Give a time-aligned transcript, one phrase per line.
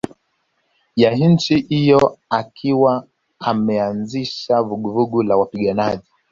[0.95, 3.07] ya nchi hiyo akiwa
[3.39, 6.07] ameanzisha vuguvugu la wapiganaji